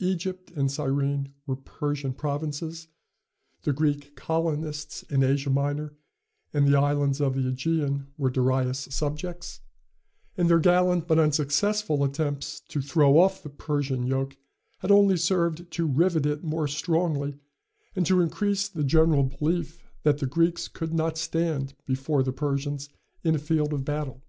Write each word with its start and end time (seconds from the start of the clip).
Egypt 0.00 0.50
and 0.50 0.70
Cyrene 0.70 1.32
were 1.46 1.56
Persian 1.56 2.12
provinces; 2.12 2.88
the 3.62 3.72
Greek 3.72 4.14
colonists 4.14 5.04
in 5.04 5.22
Asia 5.22 5.48
Minor 5.48 5.94
and 6.52 6.68
the 6.68 6.78
islands 6.78 7.18
of 7.18 7.32
the 7.34 7.40
Ægean 7.50 8.06
were 8.18 8.28
Darius' 8.28 8.88
subjects; 8.90 9.62
and 10.36 10.50
their 10.50 10.58
gallant 10.58 11.08
but 11.08 11.18
unsuccessful 11.18 12.04
attempts 12.04 12.60
to 12.68 12.82
throw 12.82 13.18
off 13.18 13.42
the 13.42 13.48
Persian 13.48 14.06
yoke 14.06 14.36
had 14.80 14.90
only 14.90 15.16
served 15.16 15.70
to 15.70 15.86
rivet 15.90 16.26
it 16.26 16.44
more 16.44 16.68
strongly, 16.68 17.38
and 17.96 18.04
to 18.04 18.20
increase 18.20 18.68
the 18.68 18.84
general 18.84 19.22
belief 19.22 19.82
that 20.02 20.18
the 20.18 20.26
Greeks 20.26 20.68
could 20.68 20.92
not 20.92 21.16
stand 21.16 21.72
before 21.86 22.22
the 22.22 22.34
Persians 22.34 22.90
in 23.24 23.34
a 23.34 23.38
field 23.38 23.72
of 23.72 23.86
battle. 23.86 24.20